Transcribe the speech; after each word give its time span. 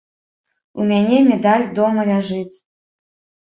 У 0.79 0.87
мяне 0.93 1.19
медаль 1.29 1.67
дома 1.83 2.09
ляжыць. 2.11 2.57